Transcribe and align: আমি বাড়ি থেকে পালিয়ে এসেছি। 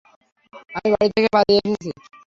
আমি 0.75 0.89
বাড়ি 0.93 1.09
থেকে 1.15 1.29
পালিয়ে 1.35 1.61
এসেছি। 1.63 1.89